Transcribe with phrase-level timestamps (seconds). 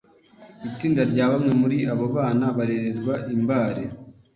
[0.69, 3.83] Itsinda rya bamwe muri abo bana barererwa i Mbare